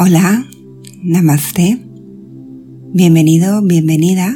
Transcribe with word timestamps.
Hola, 0.00 0.46
namaste. 1.02 1.76
Bienvenido, 2.92 3.60
bienvenida 3.62 4.32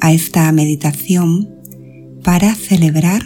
a 0.00 0.14
esta 0.14 0.50
meditación 0.52 1.50
para 2.24 2.54
celebrar 2.54 3.20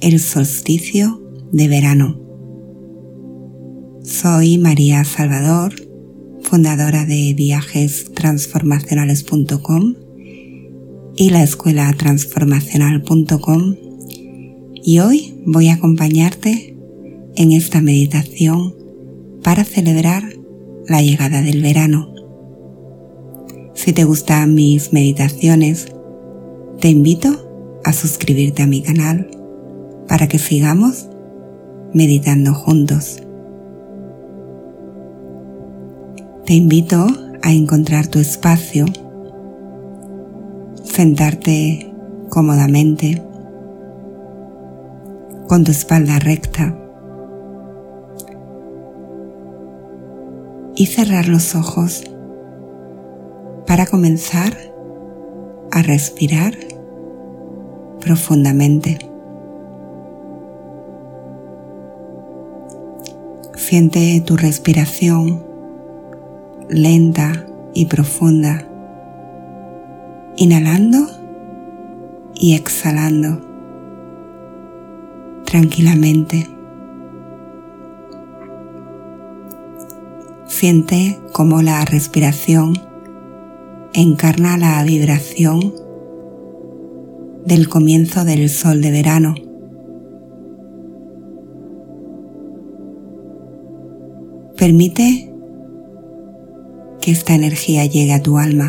el 0.00 0.18
solsticio 0.18 1.22
de 1.52 1.68
verano. 1.68 2.20
Soy 4.02 4.58
María 4.58 5.04
Salvador, 5.04 5.72
fundadora 6.42 7.04
de 7.04 7.32
viajestransformacionales.com 7.32 9.94
y 11.14 11.30
la 11.30 11.44
escuela 11.44 11.94
transformacional.com 11.96 13.76
y 14.74 14.98
hoy 14.98 15.36
voy 15.46 15.68
a 15.68 15.74
acompañarte 15.74 16.76
en 17.36 17.52
esta 17.52 17.80
meditación 17.80 18.74
para 19.44 19.62
celebrar 19.62 20.37
la 20.88 21.02
llegada 21.02 21.42
del 21.42 21.62
verano. 21.62 22.14
Si 23.74 23.92
te 23.92 24.04
gustan 24.04 24.54
mis 24.54 24.92
meditaciones, 24.92 25.88
te 26.80 26.88
invito 26.88 27.80
a 27.84 27.92
suscribirte 27.92 28.62
a 28.62 28.66
mi 28.66 28.82
canal 28.82 29.30
para 30.08 30.26
que 30.26 30.38
sigamos 30.38 31.08
meditando 31.92 32.54
juntos. 32.54 33.22
Te 36.46 36.54
invito 36.54 37.06
a 37.42 37.52
encontrar 37.52 38.06
tu 38.06 38.18
espacio, 38.18 38.86
sentarte 40.82 41.92
cómodamente, 42.30 43.22
con 45.46 45.64
tu 45.64 45.70
espalda 45.70 46.18
recta 46.18 46.87
y 50.78 50.86
cerrar 50.86 51.26
los 51.26 51.56
ojos 51.56 52.04
para 53.66 53.84
comenzar 53.84 54.56
a 55.72 55.82
respirar 55.82 56.54
profundamente. 58.00 58.98
Siente 63.56 64.22
tu 64.24 64.36
respiración 64.36 65.44
lenta 66.68 67.44
y 67.74 67.86
profunda, 67.86 68.64
inhalando 70.36 71.08
y 72.36 72.54
exhalando 72.54 73.40
tranquilamente. 75.44 76.57
Siente 80.58 81.16
cómo 81.32 81.62
la 81.62 81.84
respiración 81.84 82.74
encarna 83.94 84.58
la 84.58 84.82
vibración 84.82 85.72
del 87.46 87.68
comienzo 87.68 88.24
del 88.24 88.48
sol 88.48 88.82
de 88.82 88.90
verano. 88.90 89.36
Permite 94.56 95.32
que 97.00 97.12
esta 97.12 97.36
energía 97.36 97.86
llegue 97.86 98.14
a 98.14 98.22
tu 98.24 98.36
alma. 98.36 98.68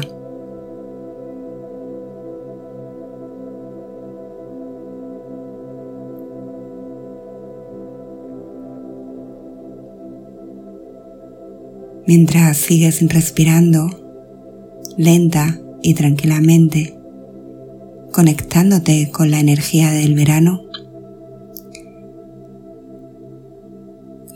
Mientras 12.09 12.57
sigues 12.57 13.07
respirando 13.07 13.88
lenta 14.97 15.61
y 15.83 15.93
tranquilamente, 15.93 16.97
conectándote 18.11 19.11
con 19.11 19.29
la 19.29 19.39
energía 19.39 19.92
del 19.92 20.15
verano, 20.15 20.64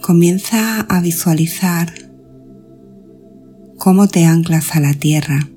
comienza 0.03 0.81
a 0.81 1.01
visualizar 1.01 1.91
cómo 3.79 4.07
te 4.07 4.25
anclas 4.25 4.75
a 4.75 4.79
la 4.79 4.93
tierra, 4.93 5.49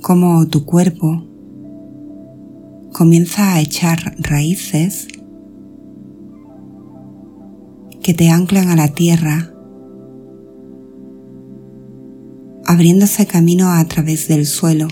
cómo 0.00 0.44
tu 0.48 0.64
cuerpo 0.64 1.24
comienza 2.92 3.54
a 3.54 3.60
echar 3.60 4.16
raíces 4.18 5.06
que 8.02 8.12
te 8.12 8.28
anclan 8.28 8.68
a 8.68 8.74
la 8.74 8.88
tierra 8.88 9.51
abriéndose 12.72 13.26
camino 13.26 13.70
a 13.70 13.84
través 13.84 14.28
del 14.28 14.46
suelo. 14.46 14.88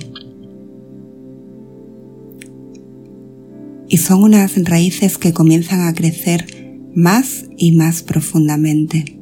Y 3.88 3.96
son 3.96 4.22
unas 4.22 4.62
raíces 4.64 5.16
que 5.16 5.32
comienzan 5.32 5.88
a 5.88 5.94
crecer 5.94 6.46
más 6.94 7.46
y 7.56 7.72
más 7.72 8.02
profundamente, 8.02 9.18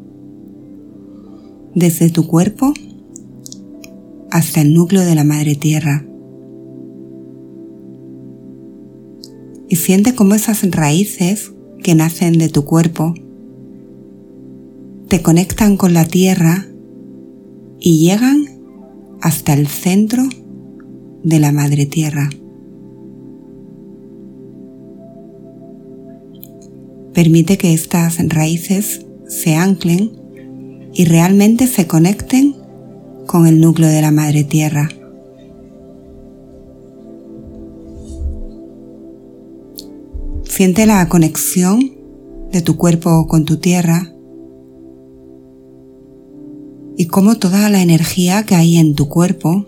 desde 1.75 2.11
tu 2.11 2.27
cuerpo 2.27 2.75
hasta 4.31 4.61
el 4.61 4.75
núcleo 4.75 5.05
de 5.05 5.15
la 5.15 5.25
madre 5.25 5.55
tierra. 5.55 6.05
Y 9.69 9.77
siente 9.77 10.17
cómo 10.17 10.35
esas 10.35 10.69
raíces 10.69 11.53
que 11.85 11.95
nacen 11.95 12.39
de 12.39 12.49
tu 12.49 12.65
cuerpo 12.65 13.15
te 15.07 15.23
conectan 15.23 15.77
con 15.77 15.95
la 15.95 16.05
tierra 16.05 16.67
y 17.81 17.99
llegan 17.99 18.38
hasta 19.29 19.53
el 19.53 19.67
centro 19.67 20.23
de 21.23 21.39
la 21.39 21.53
madre 21.53 21.85
tierra. 21.85 22.31
Permite 27.13 27.59
que 27.59 27.75
estas 27.75 28.17
raíces 28.27 29.05
se 29.27 29.55
anclen 29.55 30.13
y 30.95 31.05
realmente 31.05 31.67
se 31.67 31.87
conecten 31.87 32.57
con 33.27 33.47
el 33.47 33.61
núcleo 33.61 33.91
de 33.91 34.01
la 34.01 34.13
madre 34.13 34.45
tierra. 34.45 34.89
Siente 40.45 40.87
la 40.87 41.07
conexión 41.11 41.81
de 42.51 42.63
tu 42.63 42.79
cuerpo 42.79 43.27
con 43.27 43.45
tu 43.45 43.59
tierra 43.59 44.11
y 46.99 47.07
cómo 47.07 47.37
toda 47.37 47.71
la 47.71 47.81
energía 47.81 48.43
que 48.43 48.57
hay 48.57 48.77
en 48.77 48.97
tu 48.97 49.09
cuerpo 49.09 49.65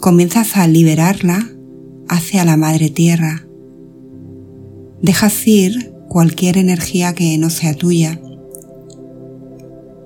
comienzas 0.00 0.56
a 0.56 0.66
liberarla 0.66 1.46
hacia 2.08 2.46
la 2.46 2.56
madre 2.56 2.88
tierra. 2.88 3.46
Dejas 5.02 5.46
ir 5.46 5.92
cualquier 6.08 6.56
energía 6.56 7.14
que 7.14 7.36
no 7.36 7.50
sea 7.50 7.74
tuya, 7.74 8.18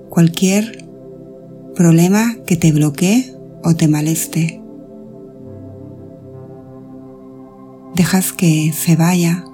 cualquier 0.09 0.85
problema 1.75 2.35
que 2.45 2.57
te 2.57 2.73
bloquee 2.73 3.33
o 3.63 3.73
te 3.73 3.87
maleste. 3.87 4.61
Dejas 7.95 8.33
que 8.33 8.73
se 8.73 8.97
vaya 8.97 9.45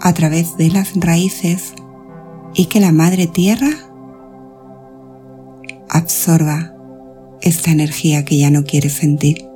a 0.00 0.12
través 0.12 0.56
de 0.56 0.70
las 0.70 0.92
raíces 0.96 1.74
y 2.52 2.66
que 2.66 2.80
la 2.80 2.90
madre 2.90 3.28
tierra 3.28 3.87
absorba 6.28 6.74
esta 7.40 7.70
energía 7.70 8.22
que 8.26 8.36
ya 8.36 8.50
no 8.50 8.64
quieres 8.64 8.92
sentir. 8.92 9.46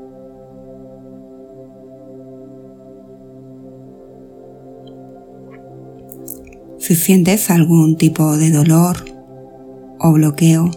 Si 6.79 6.95
sientes 6.95 7.51
algún 7.51 7.97
tipo 7.97 8.39
de 8.39 8.51
dolor 8.51 9.05
o 10.01 10.13
bloqueo, 10.13 10.71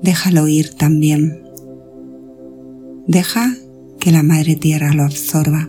déjalo 0.00 0.46
ir 0.46 0.74
también. 0.74 1.42
Deja 3.08 3.56
que 3.98 4.12
la 4.12 4.22
Madre 4.22 4.54
Tierra 4.54 4.92
lo 4.94 5.02
absorba 5.02 5.68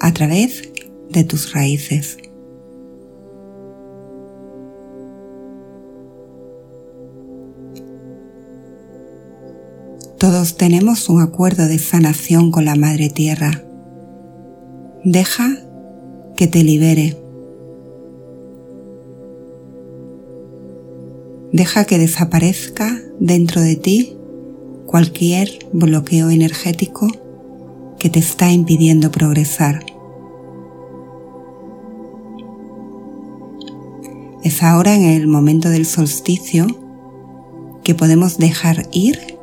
a 0.00 0.12
través 0.12 0.70
de 1.08 1.24
tus 1.24 1.54
raíces. 1.54 2.18
Todos 10.18 10.56
tenemos 10.56 11.08
un 11.08 11.22
acuerdo 11.22 11.68
de 11.68 11.78
sanación 11.78 12.50
con 12.50 12.64
la 12.64 12.74
Madre 12.74 13.08
Tierra. 13.08 13.62
Deja 15.04 15.48
que 16.36 16.48
te 16.48 16.64
libere. 16.64 17.16
Deja 21.52 21.84
que 21.84 21.98
desaparezca 21.98 23.00
dentro 23.20 23.60
de 23.60 23.76
ti 23.76 24.16
cualquier 24.86 25.50
bloqueo 25.72 26.30
energético 26.30 27.06
que 28.00 28.10
te 28.10 28.18
está 28.18 28.50
impidiendo 28.50 29.12
progresar. 29.12 29.86
Es 34.42 34.64
ahora 34.64 34.96
en 34.96 35.02
el 35.04 35.28
momento 35.28 35.70
del 35.70 35.86
solsticio 35.86 36.66
que 37.84 37.94
podemos 37.94 38.38
dejar 38.38 38.88
ir 38.90 39.37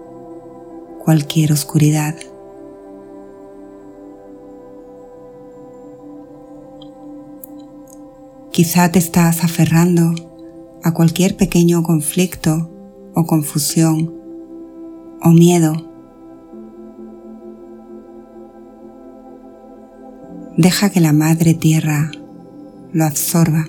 cualquier 1.06 1.52
oscuridad. 1.52 2.16
Quizá 8.52 8.92
te 8.92 8.98
estás 8.98 9.44
aferrando 9.44 10.16
a 10.84 10.94
cualquier 10.94 11.38
pequeño 11.38 11.84
conflicto 11.84 12.72
o 13.14 13.28
confusión 13.28 14.16
o 15.22 15.30
miedo. 15.30 15.74
Deja 20.58 20.90
que 20.90 21.02
la 21.02 21.14
Madre 21.14 21.54
Tierra 21.54 22.10
lo 22.94 23.06
absorba. 23.06 23.68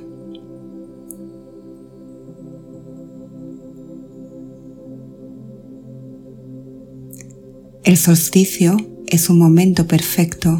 El 7.97 8.03
solsticio 8.03 8.77
es 9.07 9.31
un 9.31 9.39
momento 9.39 9.87
perfecto 9.87 10.59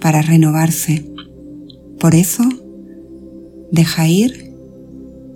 para 0.00 0.22
renovarse. 0.22 1.08
Por 2.00 2.16
eso, 2.16 2.42
deja 3.70 4.08
ir 4.08 4.52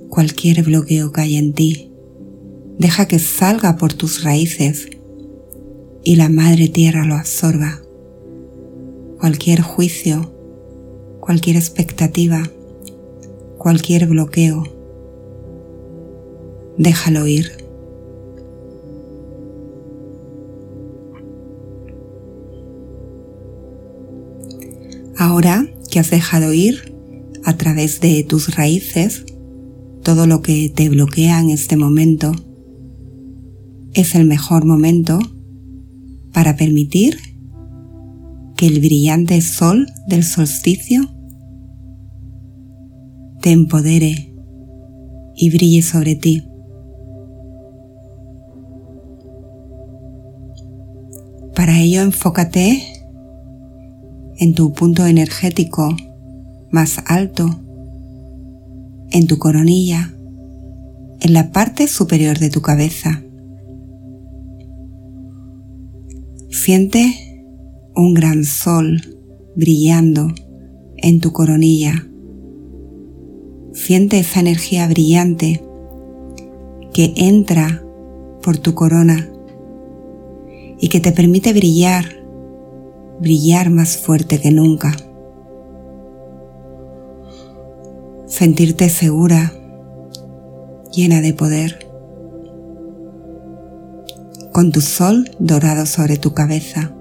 cualquier 0.09 0.65
bloqueo 0.65 1.13
que 1.13 1.21
hay 1.21 1.37
en 1.37 1.53
ti. 1.53 1.93
Deja 2.77 3.07
que 3.07 3.21
salga 3.21 3.77
por 3.77 3.93
tus 3.95 4.25
raíces 4.25 4.89
y 6.03 6.17
la 6.17 6.29
Madre 6.29 6.67
Tierra 6.67 7.05
lo 7.05 7.15
absorba. 7.15 7.81
Cualquier 9.21 9.61
juicio, 9.61 10.35
cualquier 11.21 11.55
expectativa, 11.55 12.43
cualquier 13.59 14.09
bloqueo, 14.09 14.65
déjalo 16.79 17.29
ir. 17.29 17.68
Ahora 25.19 25.67
que 25.91 25.99
has 25.99 26.13
dejado 26.13 26.53
ir 26.53 26.95
a 27.45 27.57
través 27.57 28.01
de 28.01 28.23
tus 28.23 28.55
raíces 28.55 29.25
todo 30.05 30.29
lo 30.29 30.43
que 30.43 30.71
te 30.73 30.89
bloquea 30.89 31.41
en 31.41 31.51
este 31.51 31.77
momento, 31.77 32.33
es 33.95 34.15
el 34.15 34.27
mejor 34.27 34.65
momento 34.65 35.19
para 36.33 36.55
permitir 36.55 37.19
que 38.57 38.69
el 38.69 38.79
brillante 38.79 39.41
sol 39.41 39.89
del 40.07 40.23
solsticio 40.23 41.03
te 43.43 43.51
empodere 43.51 44.33
y 45.35 45.51
brille 45.51 45.83
sobre 45.83 46.15
ti. 46.15 46.45
Para 51.57 51.81
ello 51.81 52.03
enfócate 52.03 52.98
en 54.39 54.55
tu 54.55 54.73
punto 54.73 55.07
energético 55.07 55.97
más 56.71 57.03
alto, 57.07 57.61
en 59.11 59.27
tu 59.27 59.39
coronilla, 59.39 60.15
en 61.21 61.33
la 61.33 61.51
parte 61.51 61.89
superior 61.89 62.39
de 62.39 62.51
tu 62.51 62.63
cabeza. 62.63 63.23
Siente 66.51 67.45
un 67.97 68.15
gran 68.15 68.45
sol 68.45 69.03
brillando 69.57 70.33
en 70.97 71.21
tu 71.21 71.33
coronilla. 71.33 72.07
Siente 73.73 74.21
esa 74.21 74.41
energía 74.41 74.87
brillante 74.87 75.65
que 76.93 77.13
entra 77.17 77.83
por 78.43 78.59
tu 78.59 78.75
corona 78.75 79.29
y 80.81 80.89
que 80.89 81.01
te 81.01 81.13
permite 81.13 81.53
brillar 81.53 82.18
brillar 83.21 83.71
más 83.71 83.97
fuerte 83.97 84.41
que 84.41 84.51
nunca. 84.51 84.95
Sentirte 88.27 88.89
segura, 88.89 89.53
llena 90.93 91.21
de 91.21 91.35
poder, 91.35 91.89
con 94.53 94.71
tu 94.71 94.81
sol 94.81 95.31
dorado 95.39 95.87
sobre 95.87 96.17
tu 96.17 96.35
cabeza. 96.35 96.93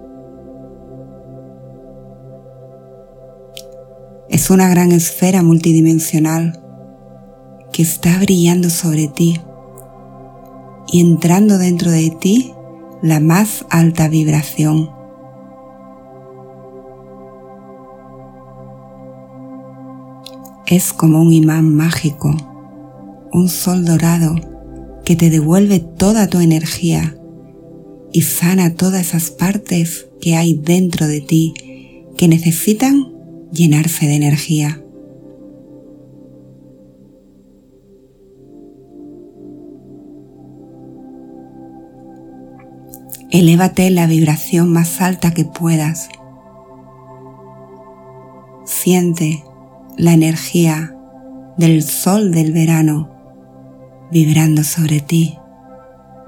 Es 4.30 4.50
una 4.50 4.70
gran 4.70 4.92
esfera 4.92 5.44
multidimensional 5.44 6.62
que 7.72 7.82
está 7.82 8.18
brillando 8.20 8.70
sobre 8.70 9.08
ti 9.08 9.40
y 10.92 11.02
entrando 11.02 11.58
dentro 11.58 11.92
de 11.92 12.10
ti 12.10 12.54
la 13.02 13.20
más 13.20 13.66
alta 13.70 14.08
vibración 14.08 14.97
es 20.68 20.92
como 20.92 21.22
un 21.22 21.32
imán 21.32 21.74
mágico, 21.74 22.36
un 23.32 23.48
sol 23.48 23.86
dorado 23.86 24.36
que 25.06 25.16
te 25.16 25.30
devuelve 25.30 25.80
toda 25.80 26.28
tu 26.28 26.40
energía 26.40 27.18
y 28.12 28.24
sana 28.24 28.76
todas 28.76 29.08
esas 29.08 29.32
partes 29.32 30.08
que 30.20 30.36
hay 30.36 30.56
dentro 30.56 31.08
de 31.08 31.22
ti 31.22 31.54
que 32.18 32.28
necesitan 32.28 33.14
llenarse 33.52 34.08
de 34.08 34.16
energía. 34.16 34.84
Elévate 43.32 43.90
la 43.90 44.08
vibración 44.08 44.74
más 44.74 45.00
alta 45.00 45.34
que 45.34 45.46
puedas. 45.46 46.10
Siente 48.66 49.44
la 49.98 50.14
energía 50.14 50.96
del 51.58 51.82
sol 51.82 52.32
del 52.32 52.54
verano 52.54 53.18
vibrando 54.12 54.64
sobre 54.64 55.02
ti, 55.02 55.38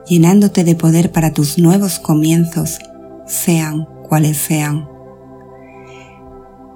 llenándote 0.07 0.63
de 0.63 0.75
poder 0.75 1.11
para 1.11 1.33
tus 1.33 1.59
nuevos 1.59 1.99
comienzos, 1.99 2.79
sean 3.27 3.87
cuales 4.07 4.37
sean. 4.37 4.89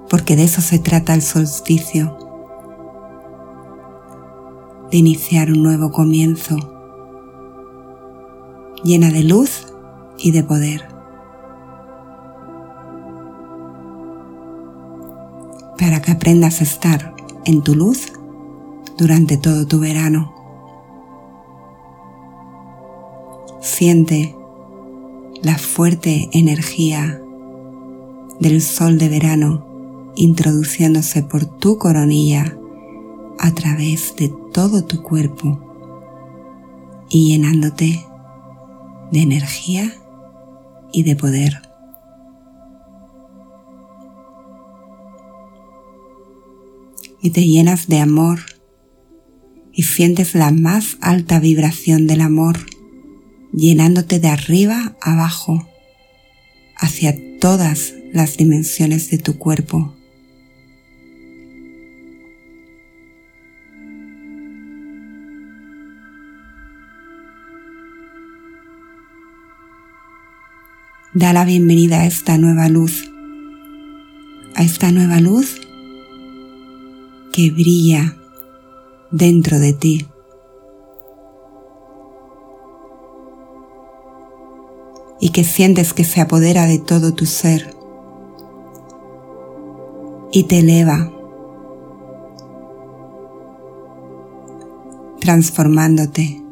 Porque 0.07 0.35
de 0.35 0.43
eso 0.43 0.61
se 0.61 0.77
trata 0.77 1.15
el 1.15 1.23
solsticio, 1.23 2.17
de 4.91 4.97
iniciar 4.97 5.51
un 5.51 5.63
nuevo 5.63 5.91
comienzo, 5.91 6.55
llena 8.83 9.09
de 9.09 9.23
luz 9.23 9.65
y 10.19 10.31
de 10.31 10.43
poder. 10.43 10.92
Para 15.77 16.01
que 16.01 16.11
aprendas 16.11 16.61
a 16.61 16.63
estar 16.63 17.15
en 17.45 17.61
tu 17.61 17.75
luz 17.75 18.13
durante 18.97 19.37
todo 19.37 19.67
tu 19.67 19.79
verano. 19.79 20.33
Siente 23.61 24.35
la 25.41 25.57
fuerte 25.57 26.29
energía 26.33 27.19
del 28.39 28.61
sol 28.61 28.97
de 28.97 29.09
verano 29.09 29.65
introduciéndose 30.15 31.23
por 31.23 31.45
tu 31.45 31.77
coronilla 31.77 32.57
a 33.39 33.51
través 33.51 34.15
de 34.15 34.33
todo 34.51 34.83
tu 34.83 35.01
cuerpo 35.01 35.59
y 37.09 37.29
llenándote 37.29 38.05
de 39.11 39.21
energía 39.21 39.93
y 40.91 41.03
de 41.03 41.15
poder. 41.15 41.72
Y 47.23 47.31
te 47.31 47.47
llenas 47.47 47.87
de 47.87 47.99
amor 47.99 48.41
y 49.71 49.83
sientes 49.83 50.35
la 50.35 50.51
más 50.51 50.97
alta 50.99 51.39
vibración 51.39 52.05
del 52.05 52.19
amor 52.19 52.59
llenándote 53.53 54.19
de 54.19 54.27
arriba 54.27 54.97
abajo 55.01 55.67
hacia 56.75 57.15
todas 57.39 57.93
las 58.11 58.35
dimensiones 58.35 59.09
de 59.09 59.19
tu 59.19 59.37
cuerpo. 59.37 59.95
Da 71.13 71.31
la 71.31 71.45
bienvenida 71.45 72.01
a 72.01 72.05
esta 72.05 72.37
nueva 72.37 72.67
luz, 72.67 73.09
a 74.55 74.63
esta 74.63 74.91
nueva 74.91 75.21
luz 75.21 75.61
que 77.33 77.49
brilla 77.49 78.15
dentro 79.11 79.59
de 79.59 79.73
ti. 79.73 80.07
Y 85.19 85.29
que 85.29 85.43
sientes 85.43 85.93
que 85.93 86.03
se 86.03 86.21
apodera 86.21 86.67
de 86.67 86.77
todo 86.77 87.13
tu 87.13 87.25
ser 87.25 87.75
y 90.31 90.43
te 90.43 90.59
eleva 90.59 91.11
transformándote, 95.19 96.43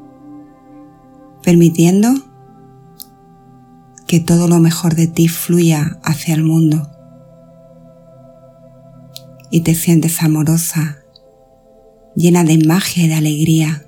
permitiendo 1.44 2.10
que 4.08 4.20
todo 4.20 4.48
lo 4.48 4.60
mejor 4.60 4.96
de 4.96 5.08
ti 5.08 5.28
fluya 5.28 6.00
hacia 6.04 6.34
el 6.34 6.44
mundo 6.44 6.90
y 9.52 9.62
te 9.62 9.76
sientes 9.76 10.24
amorosa, 10.24 11.04
llena 12.16 12.46
de 12.46 12.58
magia 12.58 13.04
y 13.04 13.08
de 13.10 13.14
alegría. 13.14 13.86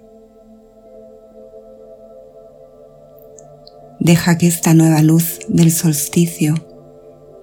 Deja 4.00 4.38
que 4.38 4.48
esta 4.48 4.74
nueva 4.74 5.02
luz 5.02 5.40
del 5.48 5.72
solsticio 5.72 6.56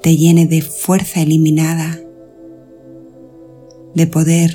te 0.02 0.16
llene 0.16 0.46
de 0.46 0.60
fuerza 0.60 1.22
eliminada, 1.22 1.98
de 3.94 4.06
poder, 4.06 4.52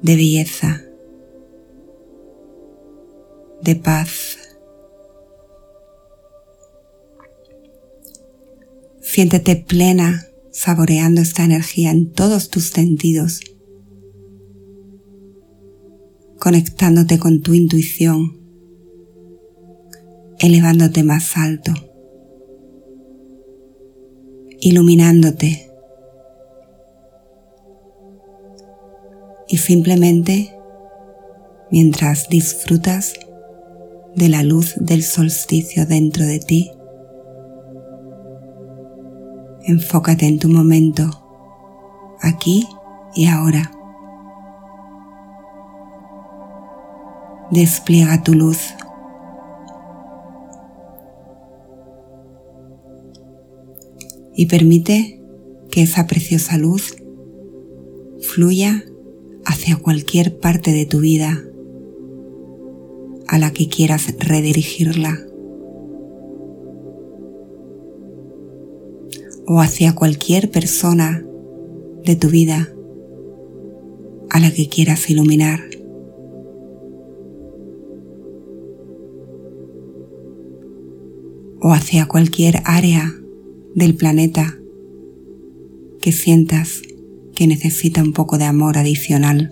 de 0.00 0.16
belleza, 0.16 0.82
de 3.62 3.74
paz. 3.74 4.38
Siéntete 9.00 9.56
plena 9.56 10.28
saboreando 10.54 11.20
esta 11.20 11.44
energía 11.44 11.90
en 11.90 12.12
todos 12.12 12.48
tus 12.48 12.70
sentidos, 12.70 13.40
conectándote 16.38 17.18
con 17.18 17.42
tu 17.42 17.54
intuición, 17.54 18.38
elevándote 20.38 21.02
más 21.02 21.36
alto, 21.36 21.72
iluminándote 24.60 25.68
y 29.48 29.56
simplemente 29.58 30.54
mientras 31.72 32.28
disfrutas 32.28 33.14
de 34.14 34.28
la 34.28 34.44
luz 34.44 34.74
del 34.76 35.02
solsticio 35.02 35.84
dentro 35.84 36.24
de 36.24 36.38
ti, 36.38 36.70
Enfócate 39.66 40.26
en 40.26 40.38
tu 40.38 40.50
momento, 40.50 41.08
aquí 42.20 42.68
y 43.14 43.28
ahora. 43.28 43.70
Despliega 47.50 48.22
tu 48.22 48.34
luz. 48.34 48.74
Y 54.34 54.46
permite 54.46 55.22
que 55.70 55.82
esa 55.82 56.06
preciosa 56.06 56.58
luz 56.58 56.96
fluya 58.20 58.84
hacia 59.46 59.76
cualquier 59.76 60.38
parte 60.38 60.72
de 60.72 60.84
tu 60.84 61.00
vida 61.00 61.42
a 63.28 63.38
la 63.38 63.52
que 63.52 63.68
quieras 63.68 64.14
redirigirla. 64.18 65.18
O 69.46 69.60
hacia 69.60 69.94
cualquier 69.94 70.50
persona 70.50 71.24
de 72.04 72.16
tu 72.16 72.28
vida 72.28 72.68
a 74.30 74.40
la 74.40 74.52
que 74.52 74.68
quieras 74.68 75.08
iluminar. 75.10 75.60
o 81.66 81.72
hacia 81.72 82.04
cualquier 82.04 82.60
área 82.66 83.14
del 83.74 83.94
planeta 83.94 84.58
que 86.02 86.12
sientas 86.12 86.82
que 87.34 87.46
necesita 87.46 88.02
un 88.02 88.12
poco 88.12 88.36
de 88.36 88.44
amor 88.44 88.76
adicional. 88.76 89.50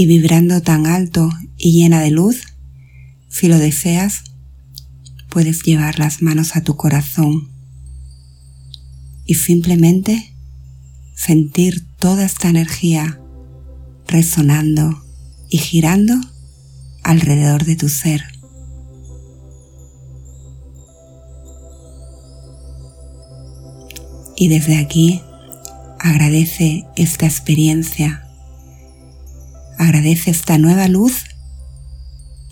Y 0.00 0.06
vibrando 0.06 0.62
tan 0.62 0.86
alto 0.86 1.28
y 1.58 1.72
llena 1.72 2.00
de 2.00 2.10
luz, 2.10 2.44
si 3.28 3.48
lo 3.48 3.58
deseas, 3.58 4.24
puedes 5.28 5.62
llevar 5.62 5.98
las 5.98 6.22
manos 6.22 6.56
a 6.56 6.62
tu 6.62 6.74
corazón 6.74 7.50
y 9.26 9.34
simplemente 9.34 10.34
sentir 11.14 11.84
toda 11.98 12.24
esta 12.24 12.48
energía 12.48 13.20
resonando 14.08 15.04
y 15.50 15.58
girando 15.58 16.14
alrededor 17.02 17.66
de 17.66 17.76
tu 17.76 17.90
ser. 17.90 18.22
Y 24.34 24.48
desde 24.48 24.78
aquí 24.78 25.20
agradece 25.98 26.86
esta 26.96 27.26
experiencia 27.26 28.29
Agradece 29.80 30.30
esta 30.30 30.58
nueva 30.58 30.88
luz 30.88 31.24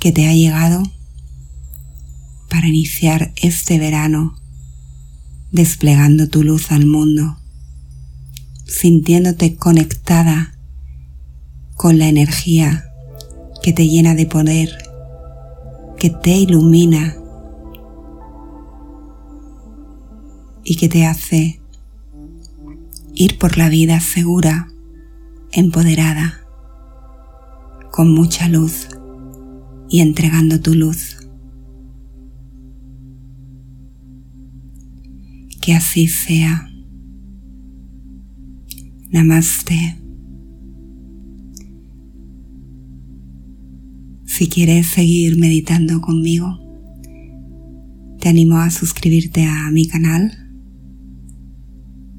que 0.00 0.12
te 0.12 0.26
ha 0.26 0.32
llegado 0.32 0.82
para 2.49 2.68
iniciar 2.68 3.35
este 3.37 3.78
verano 3.78 4.35
desplegando 5.52 6.30
tu 6.30 6.42
luz 6.42 6.73
al 6.73 6.87
mundo, 6.87 7.37
sintiéndote 8.64 9.56
conectada 9.56 10.58
con 11.76 11.99
la 11.99 12.08
energía 12.08 12.87
que 13.62 13.75
te 13.75 13.87
llena 13.87 14.14
de 14.14 14.25
poder, 14.25 14.70
que 15.99 16.08
te 16.08 16.30
ilumina 16.30 17.14
y 20.64 20.76
que 20.76 20.88
te 20.88 21.04
hace 21.04 21.61
ir 23.12 23.37
por 23.37 23.58
la 23.58 23.68
vida 23.68 24.00
segura, 24.00 24.73
empoderada 25.52 26.48
con 27.99 28.14
mucha 28.14 28.49
luz 28.49 28.87
y 29.90 30.02
entregando 30.02 30.61
tu 30.61 30.73
luz. 30.73 31.17
Que 35.61 35.75
así 35.75 36.07
sea. 36.07 36.71
Namaste. 39.11 39.99
Si 44.26 44.49
quieres 44.49 44.87
seguir 44.87 45.37
meditando 45.37 46.00
conmigo, 46.00 46.57
te 48.21 48.28
animo 48.28 48.59
a 48.59 48.71
suscribirte 48.71 49.45
a 49.45 49.73
mi 49.73 49.88
canal 49.88 50.31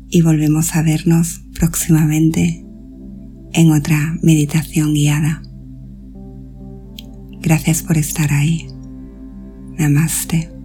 y 0.10 0.24
volvemos 0.24 0.76
a 0.76 0.82
vernos 0.82 1.40
próximamente 1.58 2.66
en 3.54 3.72
otra 3.72 4.20
meditación 4.22 4.94
guiada. 4.94 5.42
Gracias 7.42 7.84
por 7.84 7.98
estar 7.98 8.32
ahí. 8.34 8.68
Namaste. 9.78 10.59